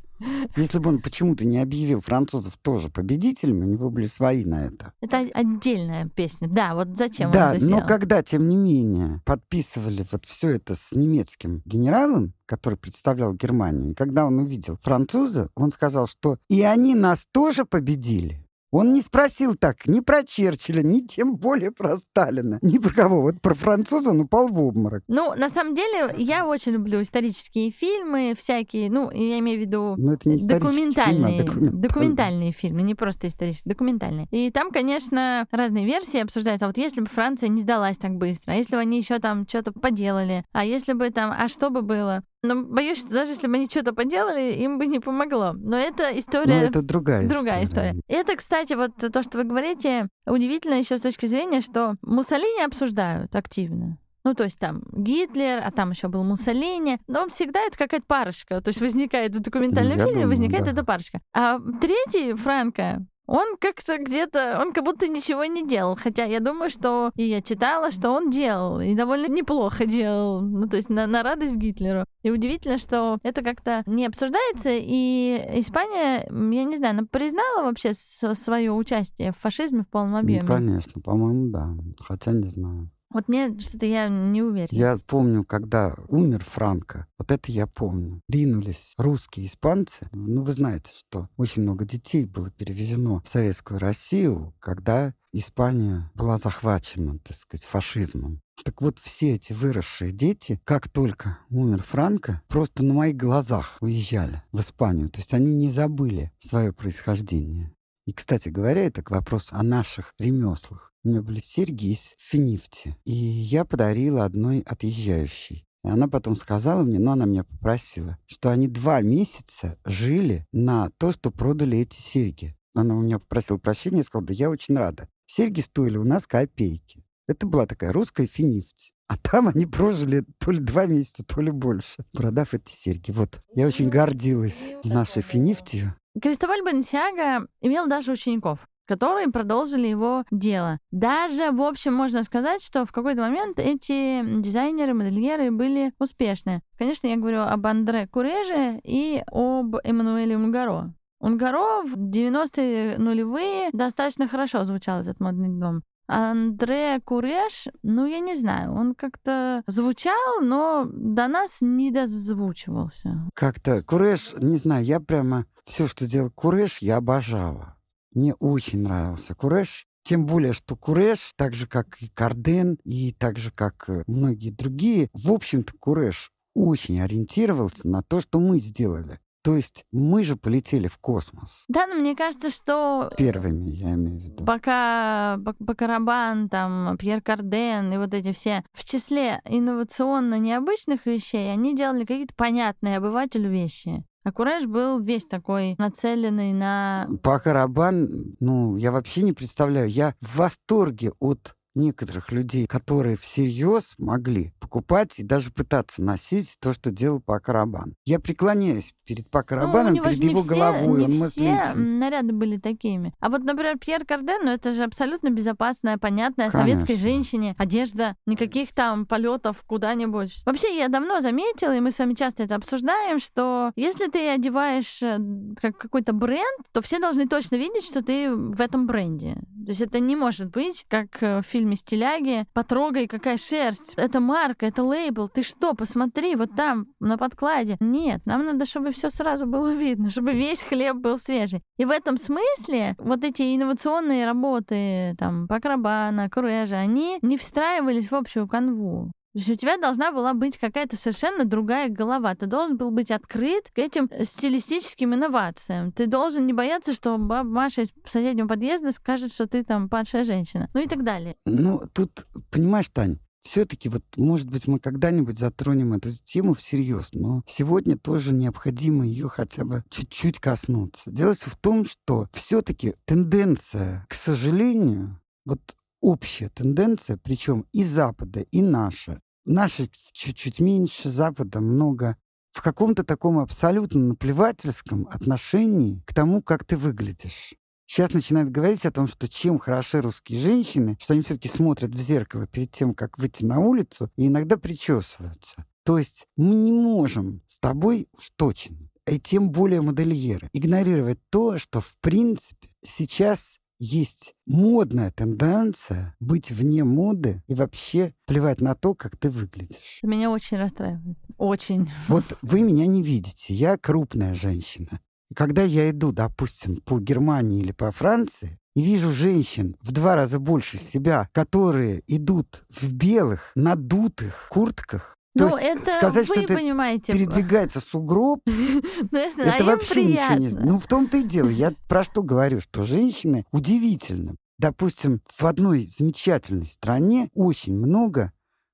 [0.56, 4.94] если бы он почему-то не объявил французов тоже победителями, у него были свои на это.
[5.02, 6.48] Это отдельная песня.
[6.48, 7.88] Да, вот зачем да, он это но сделал?
[7.88, 13.94] когда, тем не менее, подписывали вот все это с немецким генералом, который представлял Германию, и
[13.94, 18.47] когда он увидел француза, он сказал, что и они нас тоже победили.
[18.72, 23.22] Он не спросил так ни про Черчилля, ни тем более про Сталина, ни про кого.
[23.22, 25.04] Вот про француза он упал в обморок.
[25.08, 29.96] Ну, на самом деле, я очень люблю исторические фильмы всякие, ну, я имею в виду
[29.98, 31.82] Но это не документальные, фильм, а документальный.
[31.82, 34.28] документальные фильмы, не просто исторические, документальные.
[34.32, 36.66] И там, конечно, разные версии обсуждаются.
[36.66, 39.48] А вот если бы Франция не сдалась так быстро, а если бы они еще там
[39.48, 42.24] что-то поделали, а если бы там, а что бы было?
[42.48, 45.54] Но боюсь, что даже если бы они что-то поделали, им бы не помогло.
[45.54, 46.62] Но это история...
[46.62, 47.92] Но это другая, другая история.
[47.92, 48.02] история.
[48.08, 53.36] Это, кстати, вот то, что вы говорите, удивительно еще с точки зрения, что Муссолини обсуждают
[53.36, 53.98] активно.
[54.24, 57.00] Ну, то есть там Гитлер, а там еще был Муссолини.
[57.08, 58.62] Но он всегда это какая-то парочка.
[58.62, 60.72] То есть возникает в документальном Я фильме, думаю, возникает да.
[60.72, 61.22] эта парочка.
[61.34, 65.98] А третий, Франко, Он как-то где-то, он как будто ничего не делал.
[66.02, 70.42] Хотя я думаю, что и я читала, что он делал, и довольно неплохо делал.
[70.42, 72.06] Ну, то есть на, на радость Гитлеру.
[72.24, 77.94] И удивительно, что это как-то не обсуждается, и Испания, я не знаю, она признала вообще
[77.94, 80.44] свое участие в фашизме в полном объеме?
[80.44, 81.76] Ну, конечно, по-моему, да.
[82.00, 82.90] Хотя не знаю.
[83.10, 84.68] Вот мне что-то я не уверена.
[84.72, 88.22] Я помню, когда умер Франко, вот это я помню.
[88.28, 90.10] Ринулись русские испанцы.
[90.12, 96.38] Ну, вы знаете, что очень много детей было перевезено в Советскую Россию, когда Испания была
[96.38, 98.42] захвачена, так сказать, фашизмом.
[98.64, 104.42] Так вот, все эти выросшие дети, как только умер Франко, просто на моих глазах уезжали
[104.52, 105.10] в Испанию.
[105.10, 107.74] То есть они не забыли свое происхождение.
[108.06, 110.94] И, кстати говоря, это к вопросу о наших ремеслах.
[111.08, 112.98] У меня были серьги из финифти.
[113.06, 115.66] И я подарила одной отъезжающей.
[115.86, 120.90] И она потом сказала мне, ну, она меня попросила, что они два месяца жили на
[120.98, 122.58] то, что продали эти серьги.
[122.74, 125.08] Она у меня попросила прощения и сказала, да я очень рада.
[125.28, 127.06] Серьги стоили у нас копейки.
[127.26, 128.92] Это была такая русская финифть.
[129.08, 133.12] А там они прожили то ли два месяца, то ли больше, продав эти серьги.
[133.12, 135.96] Вот, я очень гордилась нашей финифтью.
[136.22, 140.80] Кристобаль Бенсиага имел даже учеников которые продолжили его дело.
[140.92, 146.62] Даже, в общем, можно сказать, что в какой-то момент эти дизайнеры, модельеры были успешны.
[146.78, 150.94] Конечно, я говорю об Андре Куреже и об Эммануэле Унгаро.
[151.20, 155.82] Унгаро в 90-е нулевые достаточно хорошо звучал этот модный дом.
[156.08, 163.28] Андре Куреш, ну, я не знаю, он как-то звучал, но до нас не дозвучивался.
[163.34, 167.77] Как-то Куреш, не знаю, я прямо все, что делал Куреш, я обожала.
[168.18, 169.86] Мне очень нравился Куреш.
[170.02, 174.50] Тем более, что Куреш, так же как и Карден, и так же как э, многие
[174.50, 179.20] другие, в общем-то, Куреш очень ориентировался на то, что мы сделали.
[179.44, 181.66] То есть мы же полетели в космос.
[181.68, 183.12] Да, но мне кажется, что...
[183.16, 184.46] Первыми, я имею в виду.
[184.46, 191.76] Пока Бакарабан, там, Пьер Карден и вот эти все, в числе инновационно необычных вещей, они
[191.76, 194.04] делали какие-то понятные обывателю вещи.
[194.28, 197.08] А Куреш был весь такой нацеленный на...
[197.24, 199.88] Пакарабан, ну, я вообще не представляю.
[199.90, 206.74] Я в восторге от некоторых людей, которые всерьез могли покупать и даже пытаться носить то,
[206.74, 207.96] что делал Пакарабан.
[208.06, 211.06] Я преклоняюсь перед Пакарабаном, ну, перед его все, головой.
[211.06, 213.14] Не Он все наряды были такими.
[213.20, 216.60] А вот, например, Пьер Карден, ну это же абсолютно безопасная, понятная Конечно.
[216.60, 220.42] советской женщине одежда, никаких там полетов куда-нибудь.
[220.46, 225.02] Вообще, я давно заметила, и мы с вами часто это обсуждаем, что если ты одеваешь
[225.02, 225.18] э,
[225.62, 229.36] как какой-то бренд, то все должны точно видеть, что ты в этом бренде.
[229.66, 233.94] То есть это не может быть, как э, в фильме «Стиляги», «Потрогай, какая шерсть».
[233.96, 235.30] Это марка, это лейбл.
[235.30, 237.78] Ты что, посмотри, вот там, на подкладе.
[237.80, 241.62] Нет, нам надо, чтобы все сразу было видно, чтобы весь хлеб был свежий.
[241.78, 248.16] И в этом смысле вот эти инновационные работы, там, Пакрабана, Курежа, они не встраивались в
[248.16, 249.12] общую канву.
[249.38, 252.34] То есть у тебя должна была быть какая-то совершенно другая голова.
[252.34, 255.92] Ты должен был быть открыт к этим стилистическим инновациям.
[255.92, 260.24] Ты должен не бояться, что баба Маша из соседнего подъезда скажет, что ты там падшая
[260.24, 260.72] женщина.
[260.74, 261.36] Ну и так далее.
[261.46, 267.44] Ну, тут, понимаешь, Тань, все-таки вот, может быть, мы когда-нибудь затронем эту тему всерьез, но
[267.46, 271.12] сегодня тоже необходимо ее хотя бы чуть-чуть коснуться.
[271.12, 275.62] Дело в том, что все-таки тенденция, к сожалению, вот
[276.02, 282.18] общая тенденция, причем и Запада, и наша, наша чуть-чуть меньше, Запада много,
[282.52, 287.54] в каком-то таком абсолютно наплевательском отношении к тому, как ты выглядишь.
[287.86, 292.00] Сейчас начинают говорить о том, что чем хороши русские женщины, что они все-таки смотрят в
[292.00, 295.56] зеркало перед тем, как выйти на улицу, и иногда причесываются.
[295.84, 301.58] То есть мы не можем с тобой уж точно, и тем более модельеры, игнорировать то,
[301.58, 308.94] что в принципе сейчас есть модная тенденция быть вне моды и вообще плевать на то,
[308.94, 310.00] как ты выглядишь.
[310.04, 311.18] Меня очень расстраивает.
[311.38, 311.90] Очень.
[312.08, 313.54] Вот вы меня не видите.
[313.54, 315.00] Я крупная женщина.
[315.36, 320.38] Когда я иду, допустим, по Германии или по Франции, и вижу женщин в два раза
[320.38, 326.54] больше себя, которые идут в белых, надутых куртках, ну, То есть это сказать, вы что
[326.54, 327.14] понимаете.
[327.14, 328.42] передвигается сугроб,
[329.12, 330.50] это вообще ничего не...
[330.50, 331.50] Ну, в том-то и дело.
[331.50, 334.36] Я про что говорю, что женщины удивительно.
[334.58, 338.32] Допустим, в одной замечательной стране очень много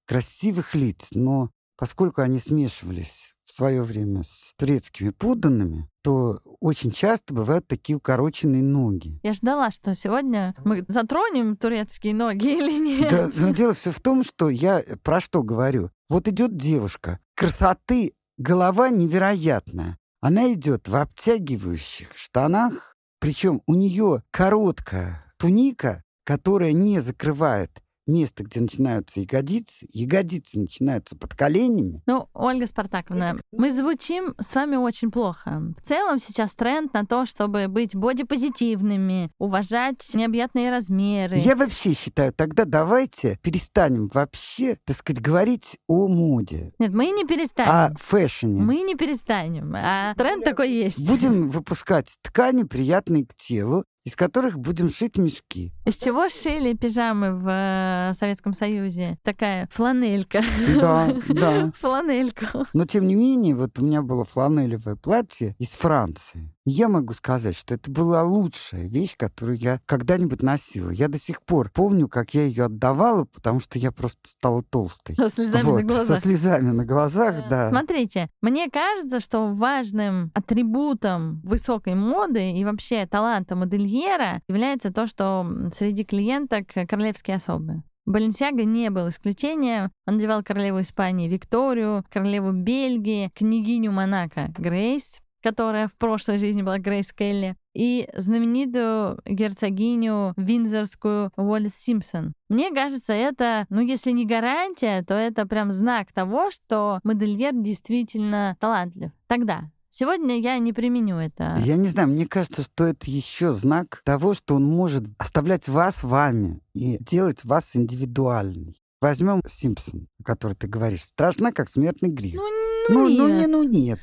[0.08, 7.68] красивых лиц, но поскольку они смешивались свое время с турецкими подданными, то очень часто бывают
[7.68, 9.20] такие укороченные ноги.
[9.24, 13.10] Я ждала, что сегодня мы затронем турецкие ноги или нет.
[13.12, 15.92] Да, но дело все в том, что я про что говорю.
[16.10, 19.98] Вот идет девушка, красоты голова невероятная.
[20.20, 28.60] Она идет в обтягивающих штанах, Причем у нее короткая туника, которая не закрывает место, где
[28.60, 32.02] начинаются ягодицы, ягодицы начинаются под коленями.
[32.06, 35.62] Ну, Ольга Спартаковна, мы звучим с вами очень плохо.
[35.78, 41.38] В целом сейчас тренд на то, чтобы быть бодипозитивными, уважать необъятные размеры.
[41.38, 46.74] Я вообще считаю, тогда давайте перестанем вообще, так сказать, говорить о моде.
[46.80, 47.72] Нет, мы не перестанем.
[47.72, 48.62] О фэшне.
[48.62, 49.74] Мы не перестанем.
[49.76, 51.06] А тренд такой есть.
[51.08, 55.74] Будем выпускать ткани, приятные к телу, из которых будем шить мешки.
[55.86, 59.18] Из чего шили пижамы в э, Советском Союзе?
[59.24, 60.44] Такая фланелька.
[60.76, 61.72] Да, да.
[61.80, 62.68] Фланелька.
[62.74, 66.53] Но тем не менее, вот у меня было фланелевое платье из Франции.
[66.66, 70.92] Я могу сказать, что это была лучшая вещь, которую я когда-нибудь носила.
[70.92, 75.16] Я до сих пор помню, как я ее отдавала, потому что я просто стала толстой.
[75.18, 76.18] Со слезами Вот, на глазах.
[76.18, 77.70] Со слезами на глазах, да.
[77.70, 85.46] Смотрите, мне кажется, что важным атрибутом высокой моды и вообще таланта модельера является то, что
[85.76, 87.84] среди клиенток королевские особы.
[88.06, 89.92] Баленсиага не был исключением.
[90.06, 96.80] Он надевал королеву Испании Викторию, королеву Бельгии, княгиню Монако Грейс, которая в прошлой жизни была
[96.80, 102.34] Грейс Келли, и знаменитую герцогиню Виндзорскую Уоллес Симпсон.
[102.50, 108.56] Мне кажется, это, ну, если не гарантия, то это прям знак того, что модельер действительно
[108.60, 109.12] талантлив.
[109.28, 109.72] Тогда.
[109.90, 111.56] Сегодня я не применю это.
[111.60, 116.02] Я не знаю, мне кажется, что это еще знак того, что он может оставлять вас
[116.02, 118.76] вами и делать вас индивидуальной.
[119.02, 121.04] Возьмем Симпсон, о которой ты говоришь.
[121.04, 122.42] Страшна, как смертный грех.
[122.90, 123.18] Ну, ну, нет.
[123.20, 124.00] ну, не, ну нет.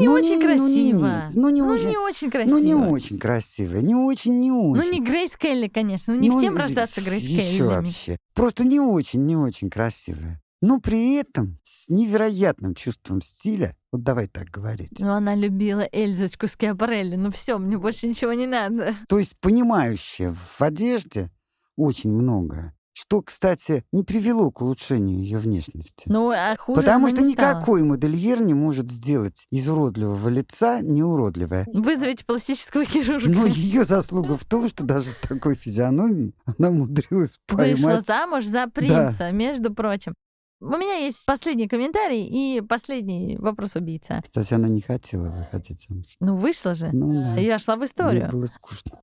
[0.00, 1.30] Не ну, очень не- красиво.
[1.34, 1.88] Ну, не, ну, не Ну, очень.
[1.88, 2.56] не очень красиво.
[2.56, 3.76] Ну, не очень красиво.
[3.78, 4.82] Не очень, не очень.
[4.82, 6.14] Ну, не Грейс Келли, конечно.
[6.14, 7.62] Ну, не Ну, всем рождаться Грейс еще Келли.
[7.62, 8.16] вообще.
[8.34, 10.40] Просто не очень, не очень красивая.
[10.60, 16.46] Но при этом с невероятным чувством стиля, вот давай так говорить, Ну, она любила Эльзочку
[16.46, 17.16] Скиапарелли.
[17.16, 18.94] Ну, все, мне больше ничего не надо.
[19.08, 21.30] то есть понимающая в одежде
[21.76, 26.04] очень многое, что, кстати, не привело к улучшению ее внешности.
[26.06, 27.56] Ну, а хуже Потому что не стала.
[27.56, 31.66] никакой модельер не может сделать из уродливого лица неуродливое.
[31.72, 33.28] Вызовите пластического хирурга.
[33.28, 38.06] Но ее заслуга в том, что даже с такой физиономией она умудрилась Вышла поймать...
[38.06, 40.14] замуж за принца, между прочим.
[40.60, 44.20] У меня есть последний комментарий и последний вопрос убийца.
[44.22, 46.06] Кстати, она не хотела выходить замуж.
[46.20, 46.88] Ну, вышла же.
[46.92, 47.36] Ну да.
[47.36, 48.28] Я шла в историю.
[48.30, 49.00] было скучно.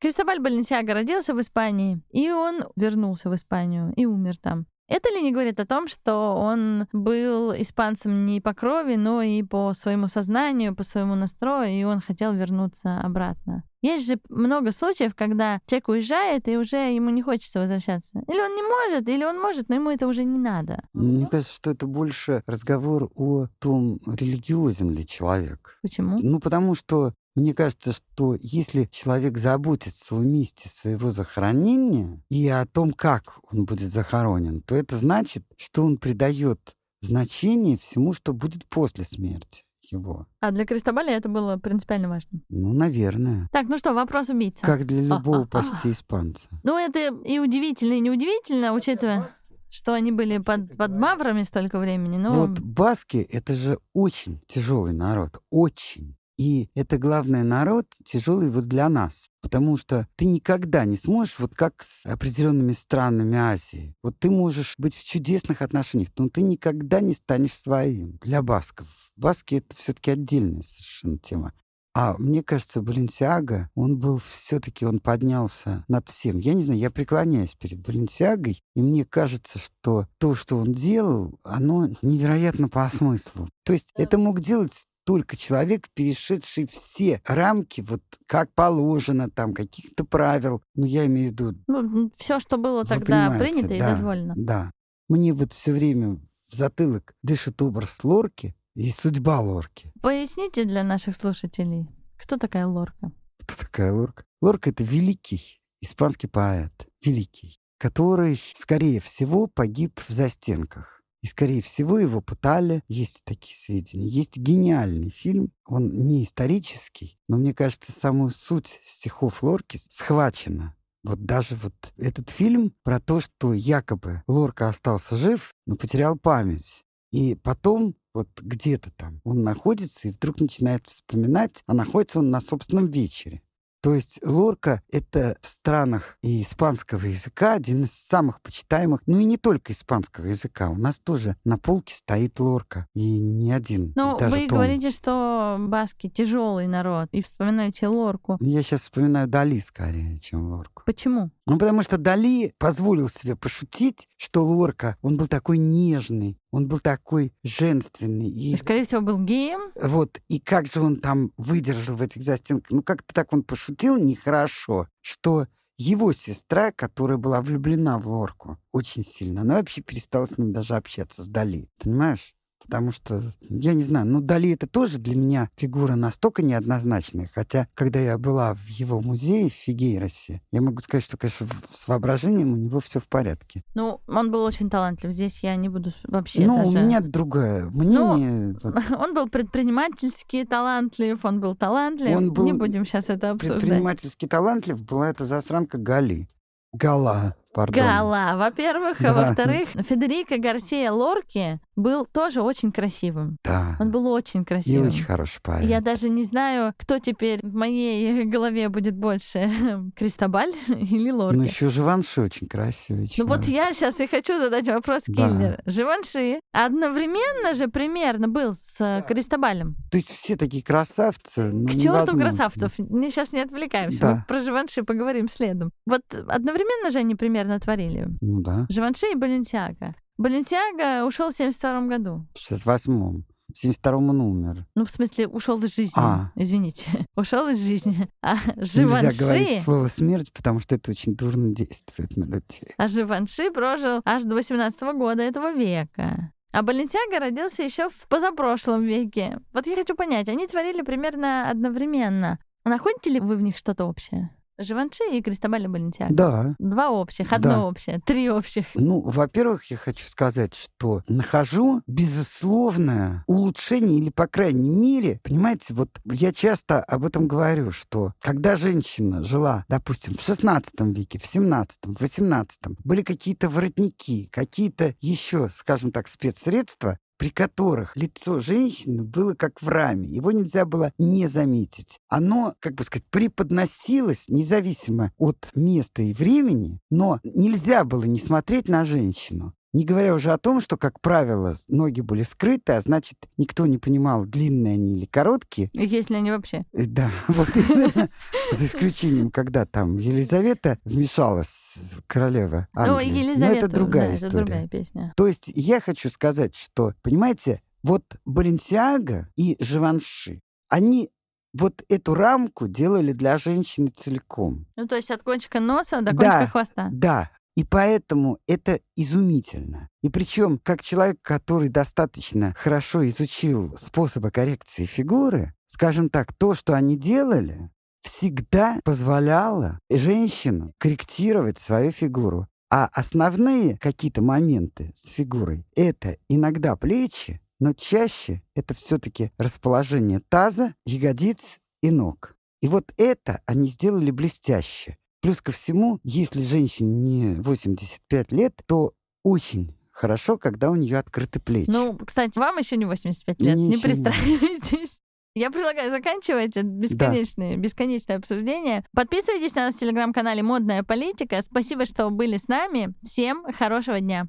[0.00, 4.66] Кристобаль Баленсиаго родился в Испании, и он вернулся в Испанию и умер там.
[4.88, 9.42] Это ли не говорит о том, что он был испанцем не по крови, но и
[9.44, 13.62] по своему сознанию, по своему настрою, и он хотел вернуться обратно?
[13.82, 18.18] Есть же много случаев, когда человек уезжает, и уже ему не хочется возвращаться.
[18.26, 20.82] Или он не может, или он может, но ему это уже не надо.
[20.92, 25.78] Мне кажется, что это больше разговор о том, религиозен ли человек.
[25.82, 26.18] Почему?
[26.20, 32.66] Ну, потому что мне кажется, что если человек заботится о месте своего захоронения и о
[32.66, 38.66] том, как он будет захоронен, то это значит, что он придает значение всему, что будет
[38.66, 40.26] после смерти его.
[40.40, 42.40] А для Кристобаля это было принципиально важно.
[42.48, 43.48] Ну, наверное.
[43.52, 44.64] Так, ну что, вопрос убийца.
[44.64, 45.46] Как для любого А-а-а.
[45.46, 46.48] почти испанца.
[46.62, 49.28] Ну, это и удивительно, и неудивительно, учитывая,
[49.68, 52.18] что они были под, под маврами столько времени.
[52.18, 56.16] Ну, Вот баски— это же очень тяжелый народ, очень.
[56.40, 61.54] И это главный народ тяжелый вот для нас, потому что ты никогда не сможешь, вот
[61.54, 63.94] как с определенными странами Азии.
[64.02, 68.16] Вот ты можешь быть в чудесных отношениях, но ты никогда не станешь своим.
[68.22, 68.88] Для басков.
[69.16, 71.52] Баски— это все-таки отдельная совершенно тема.
[71.92, 76.38] А мне кажется, Баленсиага, он был все-таки, он поднялся над всем.
[76.38, 81.38] Я не знаю, я преклоняюсь перед Баленсиагой, и мне кажется, что то, что он делал,
[81.42, 83.50] оно невероятно по смыслу.
[83.64, 90.04] То есть это мог делать только человек, перешедший все рамки, вот как положено, там, каких-то
[90.04, 90.62] правил.
[90.74, 91.54] Ну, я имею в виду...
[91.66, 94.34] ну, все, что было тогда принято и да, дозволено.
[94.36, 94.70] Да.
[95.08, 99.92] Мне вот все время в затылок дышит образ Лорки и судьба Лорки.
[100.00, 103.12] Поясните для наших слушателей, кто такая Лорка?
[103.38, 104.24] Кто такая Лорка?
[104.40, 106.72] Лорка— это великий испанский поэт,
[107.04, 110.99] великий, который, скорее всего, погиб в застенках.
[111.22, 112.82] И, скорее всего, его пытали.
[112.88, 114.08] Есть такие сведения.
[114.08, 115.52] Есть гениальный фильм.
[115.66, 120.74] Он не исторический, но, мне кажется, самую суть стихов Лорки схвачена.
[121.02, 126.84] Вот даже вот этот фильм про то, что якобы Лорка остался жив, но потерял память.
[127.10, 132.40] И потом вот где-то там он находится и вдруг начинает вспоминать, а находится он на
[132.40, 133.42] собственном вечере.
[133.82, 139.24] То есть лорка— это в странах и испанского языка один из самых почитаемых, ну и
[139.24, 140.68] не только испанского языка.
[140.68, 143.92] У нас тоже на полке стоит лорка, и не один.
[143.96, 144.48] Ну, вы том.
[144.48, 148.36] говорите, что баски тяжелый народ, и вспоминаете лорку.
[148.40, 150.82] Я сейчас вспоминаю Дали скорее, чем лорку.
[150.84, 151.30] Почему?
[151.50, 156.80] Ну, потому что Дали позволил себе пошутить, что Лорка, он был такой нежный, он был
[156.80, 158.28] такой женственный.
[158.28, 159.72] И, Скорее всего, был геем.
[159.80, 162.70] вот, и как же он там выдержал в этих застенках.
[162.70, 165.46] Ну, как-то так он пошутил нехорошо, что
[165.78, 170.74] его сестра, которая была влюблена в Лорку очень сильно, она вообще перестала с ним даже
[170.76, 171.68] общаться, с Дали.
[171.78, 172.34] Понимаешь?
[172.70, 177.28] Потому что, я не знаю, ну, Дали это тоже для меня фигура настолько неоднозначная.
[177.34, 181.88] Хотя, когда я была в его музее в Фигейросе, я могу сказать, что, конечно, с
[181.88, 183.62] воображением у него все в порядке.
[183.74, 185.10] Ну, он был очень талантлив.
[185.12, 186.68] Здесь я не буду вообще ну, даже...
[186.68, 188.56] у меня другое мнение.
[188.62, 192.16] Вот Он был предпринимательски талантлив, он был талантлив.
[192.16, 193.60] Он был Не будем сейчас это обсуждать.
[193.60, 196.28] предпринимательски талантлив была эта засранка Гали.
[196.72, 197.82] Гала, пардон.
[197.84, 199.10] Гала, во-первых, Да.
[199.10, 203.38] а во-вторых, Федерико Гарсия Лорки был тоже очень красивым.
[203.42, 203.76] Да.
[203.80, 204.88] Он был очень И красивым.
[204.88, 205.68] очень хороший парень.
[205.68, 209.50] Я даже не знаю, кто теперь в моей голове будет больше,
[209.96, 211.36] Кристобаль или Лорки.
[211.36, 213.08] Ну, еще Живанши очень красивый.
[213.16, 213.68] Ну вот человек.
[213.68, 215.28] я сейчас и хочу задать вопрос Да.
[215.28, 215.62] Киллер.
[215.66, 219.76] Живанши одновременно же примерно был с э, Кристобалем.
[219.90, 221.50] То есть все такие красавцы.
[221.52, 222.72] ну, К черту красавцев.
[222.78, 224.00] Мы сейчас не отвлекаемся.
[224.00, 224.14] Да.
[224.16, 225.70] Мы про Живанши поговорим следом.
[225.86, 228.08] Вот одновременно же они примерно творили.
[228.20, 229.94] Ну да, Живанши и Баленсиага.
[230.18, 232.26] Баленсиага ушел в 72 году.
[232.34, 233.24] в 68-м.
[233.50, 234.66] В 72-м он умер.
[234.76, 235.92] Ну, в смысле, ушел из жизни.
[235.96, 236.30] А.
[236.36, 236.84] Извините.
[237.16, 238.08] ушел из жизни.
[238.22, 239.60] А Нельзя говорить Живанши...
[239.64, 242.68] слово «смерть», потому что это очень дурно действует на людей.
[242.76, 246.32] А Живанши прожил аж до 18 года этого века.
[246.52, 249.40] А Баленсиага родился еще в позапрошлом веке.
[249.52, 252.38] Вот я хочу понять, они творили примерно одновременно.
[252.64, 254.30] Находите ли вы в них что-то общее?
[254.60, 256.14] Живанши и Кристобаль Баленсиага.
[256.14, 256.54] Да.
[256.58, 257.64] Два общих, одно Да.
[257.64, 258.66] общее, три общих.
[258.74, 265.90] Ну, во-первых, я хочу сказать, что нахожу безусловное улучшение, или, по крайней мере, понимаете, вот
[266.04, 271.78] я часто об этом говорю, что когда женщина жила, допустим, в 16 веке, в 17,
[271.84, 279.34] в 18, были какие-то воротники, какие-то еще, скажем так, спецсредства, при которых лицо женщины было
[279.34, 280.08] как в раме.
[280.08, 281.98] Его нельзя было не заметить.
[282.08, 288.70] Оно, как бы сказать, преподносилось независимо от места и времени, но нельзя было не смотреть
[288.70, 289.52] на женщину.
[289.72, 293.78] Не говоря уже о том, что, как правило, ноги были скрыты, а значит, никто не
[293.78, 295.70] понимал, длинные они или короткие.
[295.72, 296.64] Если они вообще.
[296.72, 298.08] Э, Да, вот именно.
[298.52, 301.74] За исключением, когда там Елизавета вмешалась,
[302.08, 303.10] королева Ну, Англии.
[303.12, 304.28] Но Елизавета, это другая да, история.
[304.28, 305.12] это другая песня.
[305.16, 311.10] То есть я хочу сказать, что, понимаете, вот Баленсиага и Живанши, они
[311.52, 314.66] вот эту рамку делали для женщины целиком.
[314.76, 316.38] Ну, то есть от кончика носа до Да.
[316.38, 316.88] кончика хвоста.
[316.92, 317.30] Да,
[317.60, 319.90] и поэтому это изумительно.
[320.02, 326.72] И причем, как человек, который достаточно хорошо изучил способы коррекции фигуры, скажем так, то, что
[326.72, 332.48] они делали, всегда позволяло женщинам корректировать свою фигуру.
[332.70, 340.74] А основные какие-то моменты с фигурой— это иногда плечи, но чаще это все-таки расположение таза,
[340.86, 342.38] ягодиц и ног.
[342.62, 344.96] И вот это они сделали блестяще.
[345.20, 351.40] Плюс ко всему, если женщине не 85 лет, то очень хорошо, когда у нее открыты
[351.40, 351.68] плечи.
[351.68, 354.98] Ну, кстати, вам еще не 85 лет, Мне не пристраивайтесь.
[355.34, 358.84] Я предлагаю заканчивать это бесконечное, бесконечное обсуждение.
[358.92, 361.40] Подписывайтесь на нас в телеграм-канале «Модная политика».
[361.42, 362.94] Спасибо, что были с нами.
[363.04, 364.26] Всем хорошего дня.